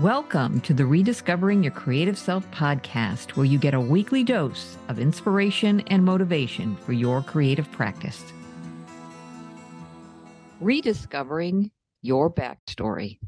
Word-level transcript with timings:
Welcome 0.00 0.62
to 0.62 0.72
the 0.72 0.86
Rediscovering 0.86 1.62
Your 1.62 1.74
Creative 1.74 2.16
Self 2.16 2.50
podcast, 2.52 3.32
where 3.32 3.44
you 3.44 3.58
get 3.58 3.74
a 3.74 3.80
weekly 3.80 4.24
dose 4.24 4.78
of 4.88 4.98
inspiration 4.98 5.80
and 5.88 6.02
motivation 6.02 6.74
for 6.76 6.94
your 6.94 7.20
creative 7.20 7.70
practice. 7.70 8.24
Rediscovering 10.58 11.70
your 12.00 12.32
backstory. 12.32 13.18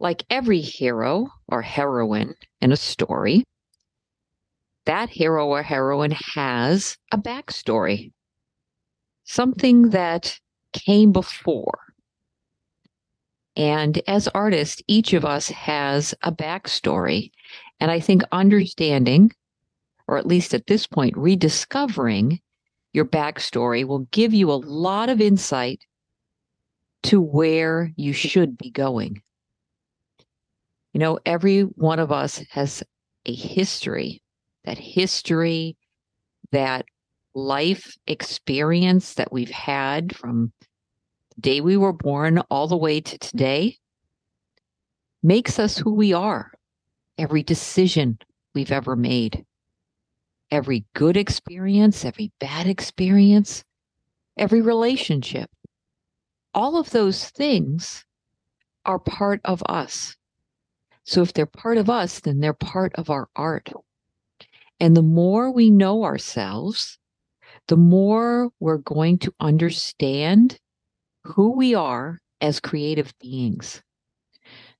Like 0.00 0.24
every 0.30 0.60
hero 0.60 1.28
or 1.46 1.62
heroine 1.62 2.34
in 2.60 2.72
a 2.72 2.76
story, 2.76 3.44
that 4.84 5.10
hero 5.10 5.46
or 5.46 5.62
heroine 5.62 6.16
has 6.34 6.96
a 7.12 7.18
backstory, 7.18 8.10
something 9.22 9.90
that 9.90 10.40
came 10.72 11.12
before 11.12 11.87
and 13.58 14.00
as 14.06 14.28
artists, 14.28 14.80
each 14.86 15.12
of 15.12 15.24
us 15.24 15.48
has 15.48 16.14
a 16.22 16.30
backstory. 16.30 17.32
And 17.80 17.90
I 17.90 17.98
think 17.98 18.22
understanding, 18.30 19.32
or 20.06 20.16
at 20.16 20.26
least 20.26 20.54
at 20.54 20.68
this 20.68 20.86
point, 20.86 21.16
rediscovering 21.16 22.40
your 22.92 23.04
backstory 23.04 23.84
will 23.84 24.06
give 24.12 24.32
you 24.32 24.52
a 24.52 24.54
lot 24.54 25.08
of 25.08 25.20
insight 25.20 25.84
to 27.02 27.20
where 27.20 27.92
you 27.96 28.12
should 28.12 28.56
be 28.56 28.70
going. 28.70 29.22
You 30.92 31.00
know, 31.00 31.18
every 31.26 31.62
one 31.62 31.98
of 31.98 32.12
us 32.12 32.42
has 32.50 32.84
a 33.26 33.34
history, 33.34 34.22
that 34.64 34.78
history, 34.78 35.76
that 36.52 36.86
life 37.34 37.96
experience 38.06 39.14
that 39.14 39.32
we've 39.32 39.50
had 39.50 40.16
from 40.16 40.52
day 41.38 41.60
we 41.60 41.76
were 41.76 41.92
born 41.92 42.38
all 42.50 42.66
the 42.66 42.76
way 42.76 43.00
to 43.00 43.18
today 43.18 43.78
makes 45.22 45.58
us 45.58 45.78
who 45.78 45.94
we 45.94 46.12
are. 46.12 46.52
Every 47.16 47.42
decision 47.42 48.18
we've 48.54 48.72
ever 48.72 48.96
made, 48.96 49.44
every 50.50 50.84
good 50.94 51.16
experience, 51.16 52.04
every 52.04 52.32
bad 52.38 52.66
experience, 52.66 53.64
every 54.36 54.62
relationship, 54.62 55.50
all 56.54 56.76
of 56.76 56.90
those 56.90 57.28
things 57.30 58.04
are 58.84 58.98
part 58.98 59.40
of 59.44 59.62
us. 59.68 60.16
So 61.04 61.22
if 61.22 61.32
they're 61.32 61.46
part 61.46 61.78
of 61.78 61.90
us, 61.90 62.20
then 62.20 62.40
they're 62.40 62.52
part 62.52 62.94
of 62.96 63.10
our 63.10 63.28
art. 63.34 63.72
And 64.80 64.96
the 64.96 65.02
more 65.02 65.50
we 65.50 65.70
know 65.70 66.04
ourselves, 66.04 66.98
the 67.66 67.76
more 67.76 68.50
we're 68.60 68.78
going 68.78 69.18
to 69.18 69.34
understand 69.40 70.58
who 71.28 71.52
we 71.52 71.74
are 71.74 72.18
as 72.40 72.60
creative 72.60 73.12
beings. 73.20 73.82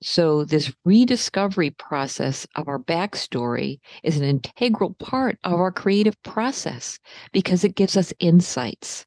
So, 0.01 0.45
this 0.45 0.73
rediscovery 0.85 1.71
process 1.71 2.47
of 2.55 2.69
our 2.69 2.79
backstory 2.79 3.81
is 4.05 4.17
an 4.17 4.25
integral 4.25 4.95
part 4.95 5.39
of 5.43 5.55
our 5.55 5.73
creative 5.73 6.21
process 6.23 6.99
because 7.33 7.65
it 7.65 7.75
gives 7.75 7.97
us 7.97 8.13
insights. 8.21 9.05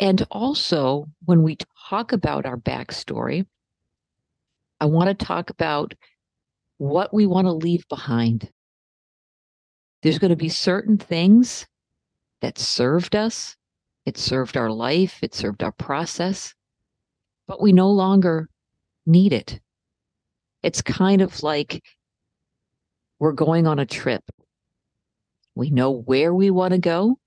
And 0.00 0.26
also, 0.30 1.06
when 1.24 1.42
we 1.42 1.56
talk 1.88 2.12
about 2.12 2.46
our 2.46 2.56
backstory, 2.56 3.46
I 4.80 4.86
want 4.86 5.08
to 5.08 5.26
talk 5.26 5.50
about 5.50 5.94
what 6.78 7.14
we 7.14 7.26
want 7.26 7.46
to 7.46 7.52
leave 7.52 7.86
behind. 7.88 8.50
There's 10.02 10.18
going 10.18 10.30
to 10.30 10.36
be 10.36 10.48
certain 10.48 10.98
things 10.98 11.66
that 12.40 12.58
served 12.58 13.16
us, 13.16 13.56
it 14.08 14.16
served 14.16 14.56
our 14.56 14.70
life, 14.70 15.18
it 15.22 15.34
served 15.34 15.62
our 15.62 15.72
process, 15.72 16.54
but 17.46 17.60
we 17.60 17.72
no 17.72 17.90
longer 17.90 18.48
need 19.04 19.34
it. 19.34 19.60
It's 20.62 20.80
kind 20.80 21.20
of 21.20 21.42
like 21.42 21.84
we're 23.18 23.32
going 23.32 23.66
on 23.66 23.78
a 23.78 23.84
trip. 23.84 24.24
We 25.54 25.68
know 25.68 25.90
where 25.90 26.32
we 26.32 26.50
want 26.50 26.72
to 26.72 26.78
go. 26.78 27.18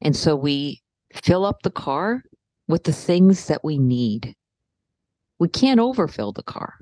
And 0.00 0.14
so 0.14 0.36
we 0.36 0.80
fill 1.12 1.44
up 1.44 1.62
the 1.62 1.70
car 1.70 2.22
with 2.68 2.84
the 2.84 2.92
things 2.92 3.48
that 3.48 3.64
we 3.64 3.76
need. 3.76 4.36
We 5.40 5.48
can't 5.48 5.80
overfill 5.80 6.32
the 6.32 6.44
car. 6.44 6.74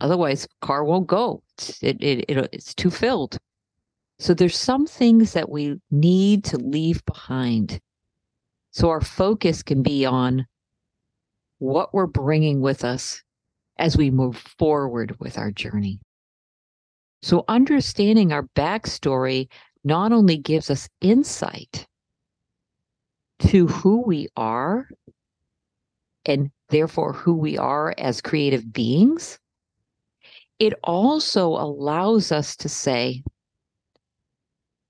Otherwise, 0.00 0.42
the 0.42 0.66
car 0.66 0.82
won't 0.82 1.06
go. 1.06 1.44
It's, 1.56 1.80
it, 1.80 2.02
it, 2.02 2.24
it, 2.28 2.48
it's 2.52 2.74
too 2.74 2.90
filled. 2.90 3.38
So 4.18 4.34
there's 4.34 4.56
some 4.58 4.86
things 4.86 5.32
that 5.34 5.48
we 5.48 5.80
need 5.92 6.42
to 6.46 6.58
leave 6.58 7.04
behind. 7.04 7.80
So 8.70 8.88
our 8.90 9.00
focus 9.00 9.62
can 9.62 9.82
be 9.82 10.06
on 10.06 10.46
what 11.58 11.92
we're 11.92 12.06
bringing 12.06 12.60
with 12.60 12.84
us 12.84 13.22
as 13.78 13.96
we 13.96 14.10
move 14.10 14.36
forward 14.36 15.16
with 15.18 15.38
our 15.38 15.50
journey. 15.50 16.00
So 17.22 17.44
understanding 17.48 18.32
our 18.32 18.44
backstory 18.56 19.48
not 19.84 20.12
only 20.12 20.36
gives 20.36 20.70
us 20.70 20.88
insight 21.00 21.86
to 23.40 23.66
who 23.66 24.02
we 24.02 24.28
are 24.36 24.88
and 26.24 26.50
therefore 26.68 27.12
who 27.12 27.34
we 27.34 27.58
are 27.58 27.94
as 27.98 28.20
creative 28.20 28.72
beings, 28.72 29.38
it 30.58 30.74
also 30.84 31.48
allows 31.48 32.30
us 32.32 32.56
to 32.56 32.68
say, 32.68 33.22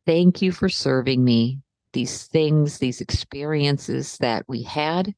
Thank 0.06 0.42
you 0.42 0.50
for 0.50 0.68
serving 0.68 1.22
me 1.22 1.60
these 1.92 2.24
things, 2.24 2.78
these 2.78 3.00
experiences 3.00 4.18
that 4.18 4.44
we 4.48 4.62
had, 4.62 5.14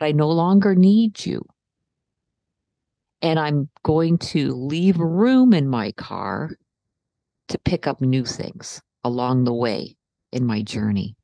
I 0.00 0.12
no 0.12 0.28
longer 0.30 0.74
need 0.74 1.24
you. 1.24 1.44
And 3.20 3.38
I'm 3.38 3.68
going 3.84 4.18
to 4.18 4.52
leave 4.52 4.98
room 4.98 5.52
in 5.52 5.68
my 5.68 5.92
car 5.92 6.50
to 7.48 7.58
pick 7.58 7.86
up 7.86 8.00
new 8.00 8.24
things 8.24 8.82
along 9.04 9.44
the 9.44 9.52
way 9.52 9.96
in 10.32 10.44
my 10.44 10.62
journey. 10.62 11.16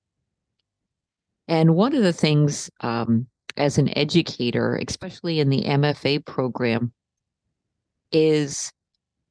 And 1.48 1.74
one 1.74 1.94
of 1.94 2.02
the 2.02 2.12
things 2.12 2.70
um, 2.80 3.26
as 3.56 3.78
an 3.78 3.96
educator, 3.96 4.80
especially 4.86 5.40
in 5.40 5.48
the 5.48 5.62
MFA 5.62 6.24
program, 6.24 6.92
is 8.12 8.72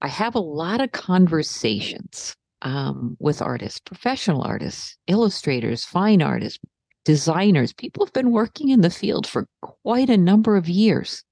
I 0.01 0.07
have 0.07 0.35
a 0.35 0.39
lot 0.39 0.81
of 0.81 0.91
conversations 0.91 2.35
um, 2.67 3.15
with 3.19 3.41
artists, 3.41 3.79
professional 3.79 4.41
artists, 4.41 4.97
illustrators, 5.07 5.85
fine 5.85 6.21
artists, 6.21 6.59
designers, 7.05 7.71
people 7.71 8.05
have 8.05 8.11
been 8.11 8.31
working 8.31 8.69
in 8.69 8.81
the 8.81 8.89
field 8.89 9.25
for 9.25 9.47
quite 9.61 10.09
a 10.09 10.17
number 10.17 10.57
of 10.57 10.67
years, 10.67 11.23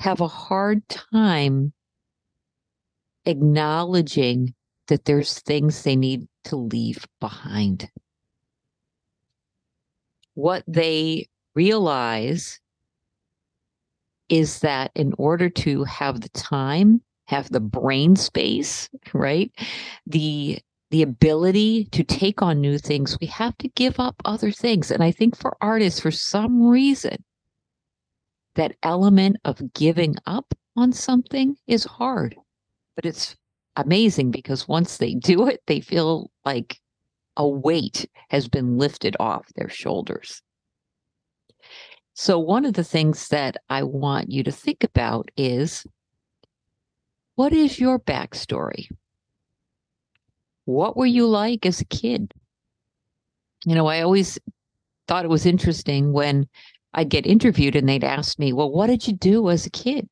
have 0.00 0.20
a 0.20 0.26
hard 0.26 0.82
time 0.88 1.72
acknowledging 3.24 4.52
that 4.88 5.04
there's 5.04 5.38
things 5.40 5.82
they 5.82 5.94
need 5.94 6.26
to 6.42 6.56
leave 6.56 7.06
behind. 7.20 7.88
What 10.34 10.64
they 10.66 11.28
realize 11.54 12.58
is 14.28 14.58
that 14.60 14.90
in 14.96 15.14
order 15.18 15.48
to 15.48 15.84
have 15.84 16.20
the 16.20 16.30
time 16.30 17.00
have 17.28 17.50
the 17.50 17.60
brain 17.60 18.16
space, 18.16 18.88
right? 19.12 19.52
The 20.06 20.58
the 20.90 21.02
ability 21.02 21.84
to 21.92 22.02
take 22.02 22.40
on 22.40 22.62
new 22.62 22.78
things, 22.78 23.18
we 23.20 23.26
have 23.26 23.56
to 23.58 23.68
give 23.68 24.00
up 24.00 24.16
other 24.24 24.50
things. 24.50 24.90
And 24.90 25.04
I 25.04 25.10
think 25.10 25.36
for 25.36 25.54
artists, 25.60 26.00
for 26.00 26.10
some 26.10 26.66
reason, 26.66 27.22
that 28.54 28.74
element 28.82 29.36
of 29.44 29.74
giving 29.74 30.16
up 30.24 30.54
on 30.76 30.92
something 30.92 31.56
is 31.66 31.84
hard. 31.84 32.34
But 32.96 33.04
it's 33.04 33.36
amazing 33.76 34.30
because 34.30 34.66
once 34.66 34.96
they 34.96 35.12
do 35.12 35.46
it, 35.46 35.60
they 35.66 35.82
feel 35.82 36.30
like 36.46 36.80
a 37.36 37.46
weight 37.46 38.08
has 38.30 38.48
been 38.48 38.78
lifted 38.78 39.14
off 39.20 39.44
their 39.56 39.68
shoulders. 39.68 40.40
So, 42.14 42.38
one 42.38 42.64
of 42.64 42.72
the 42.72 42.82
things 42.82 43.28
that 43.28 43.58
I 43.68 43.82
want 43.82 44.32
you 44.32 44.42
to 44.44 44.50
think 44.50 44.82
about 44.82 45.30
is 45.36 45.86
what 47.38 47.52
is 47.52 47.78
your 47.78 48.00
backstory? 48.00 48.88
What 50.64 50.96
were 50.96 51.06
you 51.06 51.24
like 51.28 51.64
as 51.64 51.80
a 51.80 51.84
kid? 51.84 52.34
You 53.64 53.76
know, 53.76 53.86
I 53.86 54.00
always 54.00 54.40
thought 55.06 55.24
it 55.24 55.30
was 55.30 55.46
interesting 55.46 56.12
when 56.12 56.48
I'd 56.94 57.10
get 57.10 57.28
interviewed 57.28 57.76
and 57.76 57.88
they'd 57.88 58.02
ask 58.02 58.40
me, 58.40 58.52
"Well, 58.52 58.72
what 58.72 58.88
did 58.88 59.06
you 59.06 59.12
do 59.12 59.50
as 59.50 59.66
a 59.66 59.70
kid?" 59.70 60.08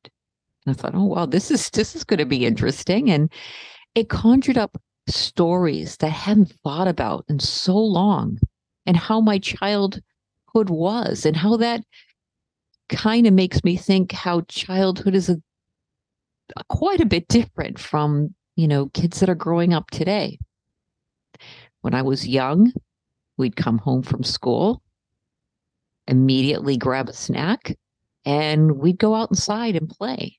And 0.65 0.73
I 0.73 0.73
thought, 0.73 0.95
"Oh, 0.95 1.03
well, 1.03 1.27
this 1.27 1.51
is 1.51 1.69
this 1.71 1.97
is 1.97 2.05
going 2.05 2.19
to 2.19 2.25
be 2.25 2.45
interesting." 2.45 3.11
And 3.11 3.29
it 3.93 4.07
conjured 4.07 4.57
up 4.57 4.81
stories 5.09 5.97
that 5.97 6.07
I 6.07 6.11
hadn't 6.11 6.53
thought 6.63 6.87
about 6.87 7.25
in 7.27 7.39
so 7.39 7.77
long, 7.77 8.39
and 8.85 8.95
how 8.95 9.19
my 9.19 9.37
childhood 9.37 10.69
was, 10.69 11.25
and 11.25 11.35
how 11.35 11.57
that 11.57 11.83
kind 12.87 13.27
of 13.27 13.33
makes 13.33 13.65
me 13.65 13.75
think 13.75 14.13
how 14.13 14.43
childhood 14.47 15.13
is 15.13 15.27
a 15.27 15.41
quite 16.69 17.01
a 17.01 17.05
bit 17.05 17.27
different 17.27 17.79
from, 17.79 18.33
you 18.55 18.67
know, 18.67 18.87
kids 18.87 19.19
that 19.19 19.29
are 19.29 19.35
growing 19.35 19.73
up 19.73 19.89
today. 19.91 20.39
When 21.81 21.93
I 21.93 22.01
was 22.01 22.27
young, 22.27 22.73
we'd 23.37 23.55
come 23.55 23.77
home 23.77 24.03
from 24.03 24.23
school, 24.23 24.81
immediately 26.07 26.77
grab 26.77 27.09
a 27.09 27.13
snack 27.13 27.77
and 28.25 28.77
we'd 28.77 28.97
go 28.97 29.15
outside 29.15 29.75
and 29.75 29.89
play. 29.89 30.37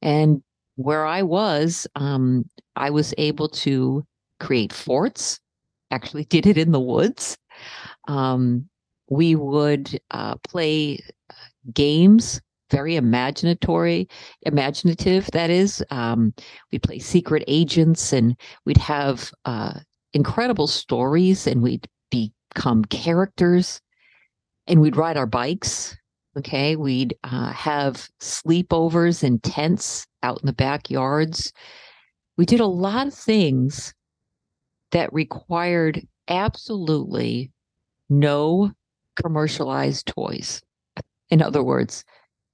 And 0.00 0.42
where 0.76 1.06
I 1.06 1.22
was, 1.22 1.86
um, 1.94 2.48
I 2.76 2.90
was 2.90 3.14
able 3.18 3.48
to 3.48 4.04
create 4.40 4.72
forts. 4.72 5.38
Actually, 5.90 6.24
did 6.24 6.46
it 6.46 6.58
in 6.58 6.72
the 6.72 6.80
woods. 6.80 7.36
Um, 8.08 8.68
we 9.10 9.34
would 9.34 10.00
uh, 10.10 10.36
play 10.36 11.00
games, 11.74 12.40
very 12.72 12.94
imaginatory, 12.94 14.10
imaginative. 14.42 15.30
That 15.32 15.50
is, 15.50 15.84
um, 15.90 16.34
we'd 16.72 16.82
play 16.82 16.98
secret 16.98 17.44
agents, 17.46 18.12
and 18.12 18.34
we'd 18.64 18.78
have 18.78 19.30
uh, 19.44 19.74
incredible 20.14 20.66
stories, 20.66 21.46
and 21.46 21.62
we'd 21.62 21.86
become 22.10 22.84
characters, 22.86 23.80
and 24.66 24.80
we'd 24.80 24.96
ride 24.96 25.18
our 25.18 25.26
bikes. 25.26 25.96
Okay, 26.36 26.76
we'd 26.76 27.14
uh, 27.24 27.52
have 27.52 28.08
sleepovers 28.20 29.22
in 29.22 29.38
tents 29.40 30.06
out 30.22 30.40
in 30.40 30.46
the 30.46 30.54
backyards. 30.54 31.52
We 32.38 32.46
did 32.46 32.60
a 32.60 32.66
lot 32.66 33.06
of 33.06 33.14
things 33.14 33.92
that 34.92 35.12
required 35.12 36.06
absolutely 36.28 37.52
no 38.08 38.72
commercialized 39.22 40.06
toys. 40.06 40.62
In 41.28 41.42
other 41.42 41.62
words, 41.62 42.04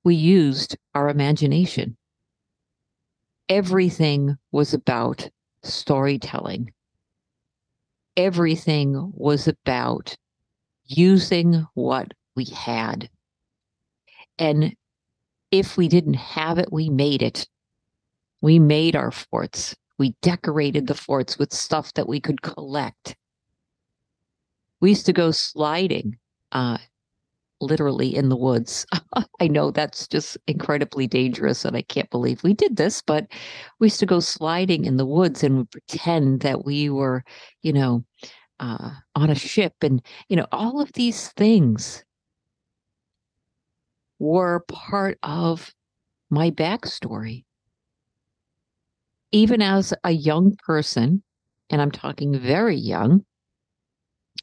we 0.08 0.14
used 0.14 0.74
our 0.94 1.10
imagination. 1.10 1.94
Everything 3.50 4.38
was 4.52 4.72
about 4.72 5.28
storytelling. 5.62 6.72
Everything 8.16 9.12
was 9.12 9.46
about 9.46 10.16
using 10.86 11.66
what 11.74 12.14
we 12.34 12.46
had. 12.46 13.10
And 14.38 14.74
if 15.50 15.76
we 15.76 15.88
didn't 15.88 16.14
have 16.14 16.56
it, 16.56 16.72
we 16.72 16.88
made 16.88 17.22
it. 17.22 17.46
We 18.40 18.58
made 18.58 18.96
our 18.96 19.10
forts. 19.10 19.76
We 19.98 20.14
decorated 20.22 20.86
the 20.86 20.94
forts 20.94 21.38
with 21.38 21.52
stuff 21.52 21.92
that 21.96 22.08
we 22.08 22.18
could 22.18 22.40
collect. 22.40 23.14
We 24.80 24.88
used 24.88 25.04
to 25.04 25.12
go 25.12 25.32
sliding, 25.32 26.16
uh, 26.52 26.78
literally 27.60 28.14
in 28.14 28.28
the 28.28 28.36
woods. 28.36 28.86
I 29.40 29.48
know 29.48 29.70
that's 29.70 30.06
just 30.08 30.38
incredibly 30.46 31.06
dangerous, 31.06 31.64
and 31.64 31.76
I 31.76 31.82
can't 31.82 32.10
believe 32.10 32.42
we 32.42 32.54
did 32.54 32.76
this, 32.76 33.02
but 33.02 33.26
we 33.78 33.86
used 33.86 34.00
to 34.00 34.06
go 34.06 34.20
sliding 34.20 34.84
in 34.84 34.96
the 34.96 35.06
woods 35.06 35.42
and 35.44 35.58
would 35.58 35.70
pretend 35.70 36.40
that 36.40 36.64
we 36.64 36.90
were, 36.90 37.24
you 37.62 37.72
know, 37.72 38.04
uh, 38.60 38.90
on 39.14 39.30
a 39.30 39.34
ship, 39.34 39.74
and 39.82 40.02
you 40.28 40.36
know, 40.36 40.46
all 40.52 40.80
of 40.80 40.92
these 40.92 41.28
things 41.32 42.04
were 44.18 44.64
part 44.68 45.18
of 45.22 45.72
my 46.30 46.50
backstory 46.50 47.44
even 49.32 49.60
as 49.60 49.92
a 50.04 50.10
young 50.10 50.56
person, 50.64 51.22
and 51.70 51.82
I'm 51.82 51.90
talking 51.90 52.38
very 52.38 52.76
young, 52.76 53.24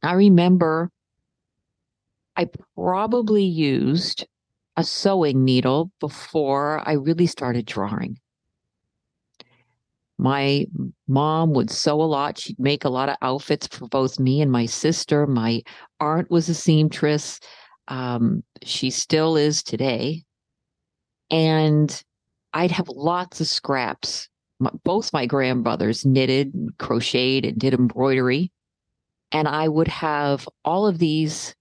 I 0.03 0.13
remember 0.13 0.91
I 2.38 2.50
probably 2.76 3.44
used 3.44 4.28
a 4.78 4.84
sewing 4.84 5.44
needle 5.44 5.92
before 6.00 6.82
I 6.88 6.94
really 6.94 7.28
started 7.28 7.66
drawing. 7.66 8.20
My 10.18 10.66
mom 11.08 11.54
would 11.54 11.70
sew 11.70 12.02
a 12.02 12.04
lot. 12.04 12.38
She'd 12.38 12.60
make 12.60 12.86
a 12.86 12.90
lot 12.90 13.10
of 13.10 13.18
outfits 13.22 13.68
for 13.68 13.88
both 13.88 14.20
me 14.20 14.42
and 14.42 14.52
my 14.52 14.66
sister. 14.66 15.28
My 15.28 15.62
aunt 16.00 16.30
was 16.32 16.48
a 16.50 16.54
seamstress. 16.54 17.40
Um, 17.88 18.44
she 18.64 18.90
still 18.90 19.36
is 19.36 19.62
today. 19.62 20.24
And 21.30 22.04
I'd 22.54 22.72
have 22.72 22.88
lots 22.90 23.42
of 23.42 23.48
scraps 23.48 24.30
my, 24.60 24.72
both 24.84 25.14
my 25.14 25.26
grandmothers 25.26 26.06
knitted, 26.06 26.54
crocheted, 26.78 27.46
and 27.46 27.60
did 27.60 27.74
embroidery. 27.74 28.52
And 29.32 29.48
I 29.48 29.68
would 29.68 29.88
have 29.88 30.48
all 30.64 30.88
of 30.88 31.00
these 31.00 31.56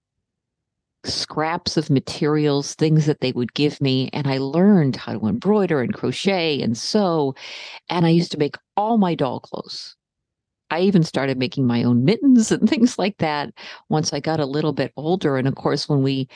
scraps 1.05 1.77
of 1.77 1.89
materials, 1.89 2.75
things 2.75 3.05
that 3.05 3.21
they 3.21 3.31
would 3.31 3.53
give 3.53 3.79
me. 3.81 4.09
And 4.13 4.27
I 4.27 4.37
learned 4.37 4.95
how 4.95 5.13
to 5.13 5.27
embroider 5.27 5.81
and 5.81 5.93
crochet 5.93 6.61
and 6.61 6.77
sew. 6.77 7.35
And 7.89 8.05
I 8.05 8.09
used 8.09 8.31
to 8.31 8.37
make 8.37 8.57
all 8.77 8.97
my 8.97 9.15
doll 9.15 9.39
clothes. 9.39 9.95
I 10.69 10.81
even 10.81 11.03
started 11.03 11.37
making 11.37 11.67
my 11.67 11.83
own 11.83 12.03
mittens 12.03 12.51
and 12.51 12.69
things 12.69 12.97
like 12.97 13.17
that 13.17 13.53
once 13.89 14.13
I 14.13 14.19
got 14.19 14.39
a 14.39 14.45
little 14.45 14.73
bit 14.73 14.91
older. 14.97 15.37
And 15.37 15.47
of 15.47 15.55
course, 15.55 15.87
when 15.87 16.01
we, 16.01 16.27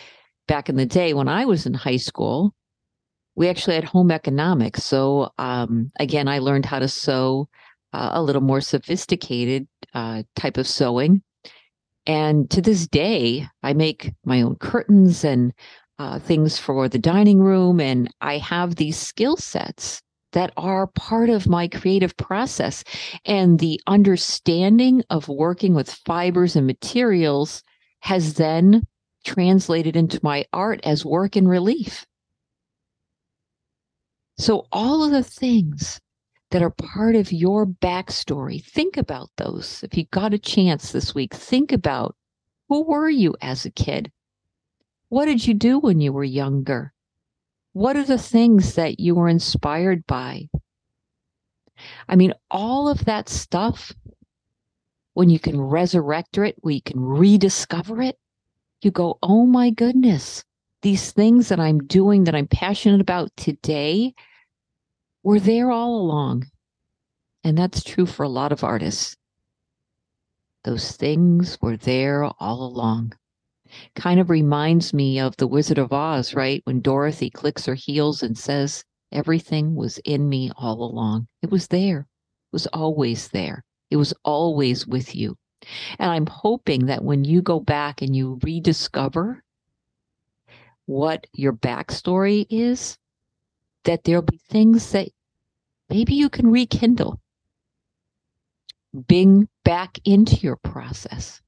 back 0.47 0.69
in 0.69 0.75
the 0.75 0.85
day, 0.85 1.13
when 1.13 1.27
I 1.27 1.45
was 1.45 1.65
in 1.65 1.73
high 1.73 1.97
school, 1.97 2.53
we 3.35 3.47
actually 3.47 3.75
had 3.75 3.85
home 3.85 4.11
economics. 4.11 4.83
So 4.83 5.31
um, 5.37 5.91
again, 5.99 6.27
I 6.27 6.39
learned 6.39 6.65
how 6.65 6.79
to 6.79 6.87
sew 6.87 7.47
uh, 7.93 8.09
a 8.13 8.21
little 8.21 8.41
more 8.41 8.61
sophisticated 8.61 9.67
uh, 9.93 10.23
type 10.35 10.57
of 10.57 10.67
sewing. 10.67 11.23
And 12.09 12.49
to 12.49 12.59
this 12.59 12.87
day, 12.87 13.47
I 13.61 13.73
make 13.73 14.13
my 14.25 14.41
own 14.41 14.55
curtains 14.55 15.23
and 15.23 15.53
uh, 15.99 16.17
things 16.17 16.57
for 16.57 16.89
the 16.89 16.97
dining 16.97 17.37
room. 17.37 17.79
And 17.79 18.09
I 18.19 18.39
have 18.39 18.77
these 18.77 18.97
skill 18.97 19.37
sets 19.37 20.01
that 20.31 20.51
are 20.57 20.87
part 20.87 21.29
of 21.29 21.45
my 21.45 21.67
creative 21.67 22.17
process. 22.17 22.83
And 23.25 23.59
the 23.59 23.79
understanding 23.85 25.03
of 25.11 25.27
working 25.27 25.75
with 25.75 25.99
fibers 26.03 26.55
and 26.55 26.65
materials 26.65 27.61
has 27.99 28.33
then 28.33 28.87
translated 29.23 29.95
into 29.95 30.19
my 30.23 30.45
art 30.51 30.79
as 30.83 31.05
work 31.05 31.37
in 31.37 31.47
relief. 31.47 32.07
So, 34.39 34.65
all 34.71 35.03
of 35.03 35.11
the 35.11 35.21
things 35.21 35.99
that 36.51 36.61
are 36.61 36.71
part 36.71 37.15
of 37.15 37.31
your 37.31 37.65
backstory, 37.65 38.63
think 38.63 38.97
about 38.97 39.29
those. 39.37 39.83
If 39.83 39.97
you 39.97 40.05
got 40.05 40.33
a 40.33 40.39
chance 40.39 40.91
this 40.91 41.13
week, 41.13 41.33
think 41.33 41.71
about 41.71 42.15
who 42.69 42.83
were 42.83 43.09
you 43.09 43.35
as 43.41 43.65
a 43.65 43.71
kid? 43.71 44.11
What 45.09 45.25
did 45.25 45.45
you 45.45 45.53
do 45.53 45.79
when 45.79 45.99
you 45.99 46.13
were 46.13 46.23
younger? 46.23 46.93
What 47.73 47.95
are 47.95 48.03
the 48.03 48.17
things 48.17 48.75
that 48.75 48.99
you 48.99 49.15
were 49.15 49.29
inspired 49.29 50.05
by? 50.07 50.49
I 52.07 52.15
mean, 52.15 52.33
all 52.51 52.89
of 52.89 53.05
that 53.05 53.29
stuff, 53.29 53.93
when 55.13 55.29
you 55.29 55.39
can 55.39 55.59
resurrect 55.59 56.37
it, 56.37 56.55
when 56.59 56.75
you 56.75 56.81
can 56.81 56.99
rediscover 56.99 58.01
it, 58.01 58.17
you 58.81 58.91
go, 58.91 59.17
oh 59.21 59.45
my 59.45 59.69
goodness, 59.69 60.43
these 60.81 61.11
things 61.11 61.49
that 61.49 61.59
I'm 61.59 61.79
doing 61.79 62.23
that 62.23 62.35
I'm 62.35 62.47
passionate 62.47 63.01
about 63.01 63.35
today 63.35 64.13
were 65.23 65.39
there 65.39 65.71
all 65.71 65.95
along. 65.95 66.47
And 67.43 67.57
that's 67.57 67.83
true 67.83 68.05
for 68.05 68.23
a 68.23 68.29
lot 68.29 68.51
of 68.51 68.63
artists. 68.63 69.15
Those 70.63 70.91
things 70.91 71.57
were 71.61 71.77
there 71.77 72.25
all 72.25 72.63
along. 72.63 73.13
Kind 73.95 74.19
of 74.19 74.29
reminds 74.29 74.93
me 74.93 75.19
of 75.19 75.37
The 75.37 75.47
Wizard 75.47 75.77
of 75.77 75.93
Oz, 75.93 76.33
right? 76.33 76.61
When 76.65 76.81
Dorothy 76.81 77.29
clicks 77.29 77.65
her 77.65 77.75
heels 77.75 78.21
and 78.23 78.37
says, 78.37 78.83
Everything 79.11 79.73
was 79.73 79.97
in 79.99 80.29
me 80.29 80.51
all 80.55 80.83
along. 80.83 81.27
It 81.41 81.49
was 81.49 81.67
there, 81.67 82.01
it 82.01 82.51
was 82.51 82.67
always 82.67 83.29
there, 83.29 83.63
it 83.89 83.95
was 83.95 84.13
always 84.23 84.85
with 84.85 85.15
you. 85.15 85.35
And 85.97 86.11
I'm 86.11 86.27
hoping 86.27 86.85
that 86.85 87.03
when 87.03 87.23
you 87.25 87.41
go 87.41 87.59
back 87.59 88.01
and 88.01 88.15
you 88.15 88.39
rediscover 88.43 89.43
what 90.85 91.25
your 91.33 91.53
backstory 91.53 92.45
is, 92.49 92.98
that 93.85 94.03
there'll 94.03 94.21
be 94.21 94.39
things 94.49 94.91
that 94.91 95.09
maybe 95.89 96.13
you 96.13 96.29
can 96.29 96.51
rekindle, 96.51 97.19
bring 98.93 99.47
back 99.63 99.99
into 100.05 100.35
your 100.37 100.57
process. 100.57 101.41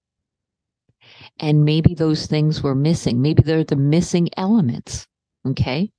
And 1.40 1.66
maybe 1.66 1.94
those 1.94 2.28
things 2.28 2.62
were 2.62 2.76
missing. 2.76 3.22
Maybe 3.22 3.44
they're 3.44 3.64
the 3.64 3.76
missing 3.76 4.30
elements. 4.38 5.08
Okay. 5.46 5.92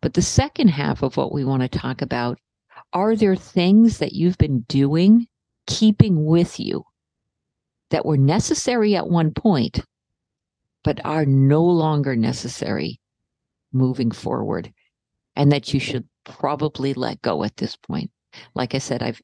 But 0.00 0.14
the 0.14 0.22
second 0.22 0.68
half 0.68 1.02
of 1.02 1.16
what 1.16 1.32
we 1.32 1.44
want 1.44 1.62
to 1.62 1.68
talk 1.68 2.02
about 2.02 2.38
are 2.92 3.16
there 3.16 3.36
things 3.36 3.98
that 3.98 4.12
you've 4.12 4.38
been 4.38 4.60
doing, 4.68 5.26
keeping 5.66 6.24
with 6.26 6.60
you 6.60 6.84
that 7.90 8.04
were 8.04 8.18
necessary 8.18 8.96
at 8.96 9.08
one 9.08 9.32
point, 9.32 9.80
but 10.84 11.00
are 11.04 11.24
no 11.24 11.62
longer 11.62 12.16
necessary 12.16 13.00
moving 13.72 14.10
forward? 14.10 14.72
And 15.36 15.50
that 15.52 15.72
you 15.72 15.80
should 15.80 16.06
probably 16.24 16.94
let 16.94 17.22
go 17.22 17.44
at 17.44 17.56
this 17.56 17.76
point. 17.76 18.10
Like 18.54 18.74
I 18.74 18.78
said, 18.78 19.02
I've 19.02 19.20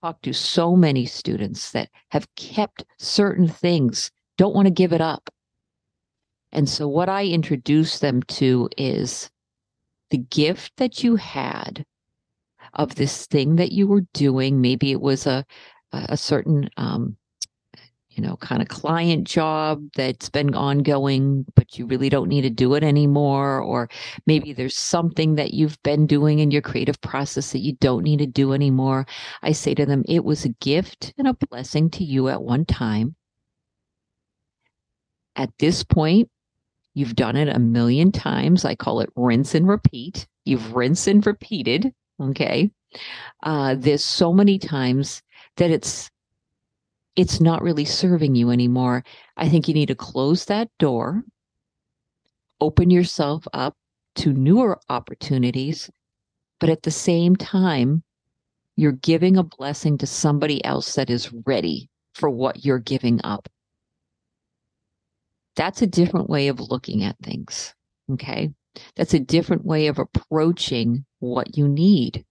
talked 0.00 0.24
to 0.24 0.32
so 0.32 0.76
many 0.76 1.06
students 1.06 1.72
that 1.72 1.90
have 2.10 2.32
kept 2.36 2.84
certain 2.98 3.48
things, 3.48 4.10
don't 4.36 4.54
want 4.54 4.66
to 4.66 4.72
give 4.72 4.92
it 4.92 5.00
up. 5.00 5.30
And 6.52 6.68
so, 6.68 6.88
what 6.88 7.08
I 7.08 7.26
introduce 7.26 7.98
them 7.98 8.22
to 8.24 8.70
is 8.76 9.30
the 10.10 10.18
gift 10.18 10.72
that 10.78 11.04
you 11.04 11.16
had 11.16 11.84
of 12.74 12.94
this 12.94 13.26
thing 13.26 13.56
that 13.56 13.72
you 13.72 13.86
were 13.86 14.06
doing. 14.14 14.60
Maybe 14.60 14.92
it 14.92 15.00
was 15.00 15.26
a 15.26 15.44
a 15.92 16.16
certain 16.16 16.68
um, 16.76 17.16
you 18.18 18.26
know, 18.26 18.36
kind 18.38 18.60
of 18.60 18.66
client 18.66 19.28
job 19.28 19.80
that's 19.94 20.28
been 20.28 20.52
ongoing, 20.52 21.46
but 21.54 21.78
you 21.78 21.86
really 21.86 22.08
don't 22.08 22.28
need 22.28 22.40
to 22.40 22.50
do 22.50 22.74
it 22.74 22.82
anymore. 22.82 23.60
Or 23.60 23.88
maybe 24.26 24.52
there's 24.52 24.76
something 24.76 25.36
that 25.36 25.54
you've 25.54 25.80
been 25.84 26.04
doing 26.04 26.40
in 26.40 26.50
your 26.50 26.60
creative 26.60 27.00
process 27.00 27.52
that 27.52 27.60
you 27.60 27.74
don't 27.74 28.02
need 28.02 28.18
to 28.18 28.26
do 28.26 28.52
anymore. 28.52 29.06
I 29.42 29.52
say 29.52 29.72
to 29.74 29.86
them, 29.86 30.02
it 30.08 30.24
was 30.24 30.44
a 30.44 30.48
gift 30.48 31.14
and 31.16 31.28
a 31.28 31.34
blessing 31.34 31.90
to 31.90 32.02
you 32.02 32.28
at 32.28 32.42
one 32.42 32.64
time. 32.64 33.14
At 35.36 35.50
this 35.60 35.84
point, 35.84 36.28
you've 36.94 37.14
done 37.14 37.36
it 37.36 37.48
a 37.48 37.60
million 37.60 38.10
times. 38.10 38.64
I 38.64 38.74
call 38.74 38.98
it 38.98 39.10
rinse 39.14 39.54
and 39.54 39.68
repeat. 39.68 40.26
You've 40.44 40.74
rinsed 40.74 41.06
and 41.06 41.24
repeated. 41.24 41.94
Okay. 42.20 42.72
Uh, 43.44 43.76
there's 43.78 44.02
so 44.02 44.32
many 44.32 44.58
times 44.58 45.22
that 45.56 45.70
it's 45.70 46.10
it's 47.18 47.40
not 47.40 47.62
really 47.62 47.84
serving 47.84 48.36
you 48.36 48.50
anymore. 48.52 49.02
I 49.36 49.48
think 49.48 49.66
you 49.66 49.74
need 49.74 49.88
to 49.88 49.96
close 49.96 50.44
that 50.44 50.70
door, 50.78 51.24
open 52.60 52.90
yourself 52.90 53.46
up 53.52 53.76
to 54.14 54.32
newer 54.32 54.78
opportunities, 54.88 55.90
but 56.60 56.70
at 56.70 56.84
the 56.84 56.92
same 56.92 57.34
time, 57.34 58.04
you're 58.76 58.92
giving 58.92 59.36
a 59.36 59.42
blessing 59.42 59.98
to 59.98 60.06
somebody 60.06 60.64
else 60.64 60.94
that 60.94 61.10
is 61.10 61.32
ready 61.44 61.90
for 62.14 62.30
what 62.30 62.64
you're 62.64 62.78
giving 62.78 63.20
up. 63.24 63.48
That's 65.56 65.82
a 65.82 65.88
different 65.88 66.30
way 66.30 66.46
of 66.46 66.60
looking 66.60 67.02
at 67.02 67.18
things. 67.20 67.74
Okay. 68.12 68.50
That's 68.94 69.14
a 69.14 69.18
different 69.18 69.64
way 69.64 69.88
of 69.88 69.98
approaching 69.98 71.04
what 71.18 71.56
you 71.58 71.66
need. 71.66 72.24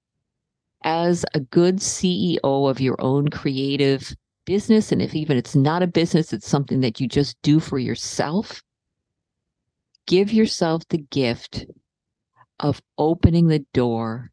As 0.86 1.26
a 1.34 1.42
good 1.42 1.80
CEO 1.80 2.40
of 2.70 2.80
your 2.80 2.96
own 3.02 3.28
creative 3.28 4.16
business, 4.48 4.92
and 4.92 5.02
if 5.02 5.14
even 5.14 5.38
it's 5.38 5.56
not 5.56 5.84
a 5.84 5.88
business, 5.88 6.34
it's 6.34 6.48
something 6.48 6.80
that 6.80 7.00
you 7.00 7.08
just 7.08 7.38
do 7.44 7.60
for 7.60 7.78
yourself, 7.78 8.64
give 10.08 10.32
yourself 10.34 10.88
the 10.88 11.06
gift 11.12 11.68
of 12.60 12.82
opening 12.98 13.48
the 13.48 13.64
door 13.74 14.32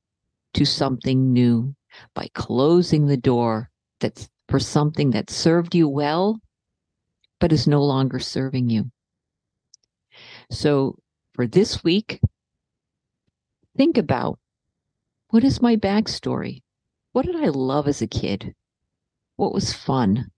to 0.54 0.64
something 0.64 1.32
new 1.32 1.74
by 2.14 2.28
closing 2.34 3.06
the 3.06 3.16
door 3.16 3.68
that's 4.00 4.28
for 4.48 4.60
something 4.60 5.10
that 5.10 5.30
served 5.30 5.74
you 5.74 5.88
well, 5.88 6.38
but 7.40 7.52
is 7.52 7.66
no 7.66 7.82
longer 7.82 8.20
serving 8.20 8.70
you. 8.70 8.90
So 10.50 10.96
for 11.34 11.46
this 11.46 11.82
week, 11.82 12.20
think 13.76 13.98
about 13.98 14.38
what 15.30 15.42
is 15.42 15.60
my 15.60 15.74
backstory? 15.74 16.62
What 17.12 17.26
did 17.26 17.36
I 17.36 17.48
love 17.48 17.88
as 17.88 18.00
a 18.00 18.06
kid? 18.06 18.54
What 19.36 19.52
was 19.52 19.72
fun? 19.72 20.30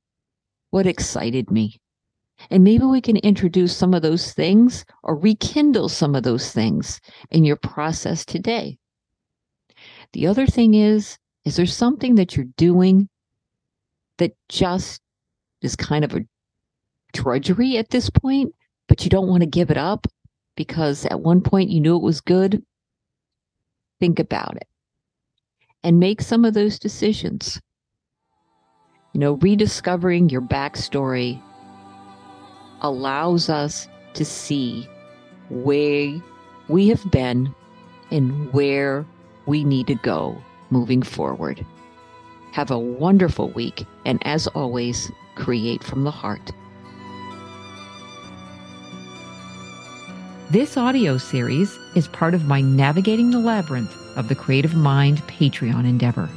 What 0.71 0.87
excited 0.87 1.51
me? 1.51 1.81
And 2.51 2.65
maybe 2.65 2.85
we 2.85 3.01
can 3.01 3.17
introduce 3.19 3.77
some 3.77 3.95
of 3.95 4.03
those 4.03 4.33
things 4.33 4.85
or 5.03 5.17
rekindle 5.17 5.89
some 5.89 6.15
of 6.15 6.23
those 6.23 6.53
things 6.53 7.01
in 7.31 7.45
your 7.45 7.57
process 7.57 8.25
today. 8.25 8.79
The 10.13 10.27
other 10.27 10.47
thing 10.47 10.75
is, 10.75 11.19
is 11.45 11.57
there 11.57 11.67
something 11.67 12.17
that 12.17 12.37
you're 12.37 12.47
doing 12.57 13.09
that 14.19 14.37
just 14.49 15.01
is 15.63 15.77
kind 15.77 16.05
of 16.05 16.15
a 16.15 16.27
drudgery 17.13 17.77
at 17.79 17.91
this 17.91 18.11
point, 18.11 18.55
but 18.89 19.05
you 19.05 19.11
don't 19.11 19.29
want 19.29 19.43
to 19.43 19.49
give 19.49 19.71
it 19.71 19.79
up 19.79 20.07
because 20.57 21.07
at 21.07 21.21
one 21.21 21.41
point 21.41 21.71
you 21.71 21.81
knew 21.81 21.97
it 21.97 22.03
was 22.03 22.21
good? 22.21 22.63
Think 24.01 24.19
about 24.19 24.57
it 24.57 24.69
and 25.83 26.01
make 26.01 26.21
some 26.21 26.45
of 26.45 26.55
those 26.55 26.79
decisions 26.79 27.61
you 29.17 29.21
know, 29.21 29.37
rediscovering 29.37 30.29
your 30.29 30.43
backstory 30.43 31.41
allows 32.83 33.49
us 33.49 33.89
to 34.13 34.27
see 34.27 34.87
where 35.49 36.21
we 36.69 36.89
have 36.89 37.11
been 37.11 37.55
and 38.11 38.53
where 38.53 39.07
we 39.47 39.65
need 39.65 39.87
to 39.87 39.95
go 39.95 40.37
moving 40.69 41.01
forward. 41.01 41.65
Have 42.53 42.71
a 42.71 42.79
wonderful 42.79 43.49
week, 43.53 43.87
and 44.05 44.19
as 44.27 44.49
always, 44.49 45.11
create 45.35 45.83
from 45.83 46.05
the 46.05 46.11
heart. 46.11 46.53
This 50.51 50.77
audio 50.77 51.17
series 51.17 51.75
is 51.95 52.07
part 52.09 52.35
of 52.35 52.45
my 52.45 52.61
Navigating 52.61 53.31
the 53.31 53.39
Labyrinth 53.39 53.97
of 54.19 54.29
the 54.29 54.35
Creative 54.35 54.75
Mind 54.75 55.23
Patreon 55.23 55.89
endeavor. 55.89 56.29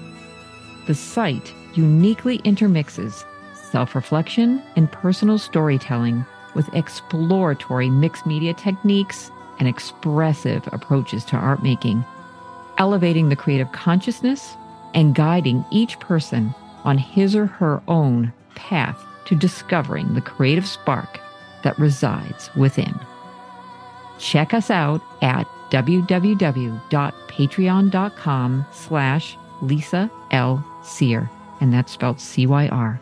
The 0.89 0.95
site 0.95 1.53
uniquely 1.75 2.37
intermixes 2.37 3.23
self 3.53 3.93
reflection 3.93 4.63
and 4.75 4.91
personal 4.91 5.37
storytelling 5.37 6.25
with 6.55 6.73
exploratory 6.73 7.91
mixed 7.91 8.25
media 8.25 8.55
techniques 8.55 9.29
and 9.59 9.67
expressive 9.67 10.67
approaches 10.71 11.23
to 11.25 11.35
art 11.35 11.61
making, 11.61 12.03
elevating 12.79 13.29
the 13.29 13.35
creative 13.35 13.71
consciousness 13.71 14.57
and 14.95 15.13
guiding 15.13 15.63
each 15.69 15.99
person 15.99 16.55
on 16.85 16.97
his 16.97 17.35
or 17.35 17.45
her 17.45 17.83
own 17.87 18.33
path 18.55 18.99
to 19.25 19.35
discovering 19.35 20.15
the 20.15 20.21
creative 20.21 20.65
spark 20.65 21.19
that 21.61 21.77
resides 21.77 22.49
within. 22.55 22.99
Check 24.17 24.55
us 24.55 24.71
out 24.71 25.03
at 25.21 25.45
www.patreon.com 25.69 28.65
slash 28.71 29.37
Lisa 29.61 30.09
L. 30.31 30.65
Cyr 30.83 31.29
and 31.61 31.73
that's 31.73 31.91
spelled 31.91 32.19
C 32.19 32.45
Y 32.45 32.67
R. 32.69 32.99